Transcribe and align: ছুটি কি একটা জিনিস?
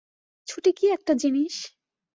ছুটি 0.47 0.71
কি 0.77 0.85
একটা 0.87 1.13
জিনিস? 1.13 1.55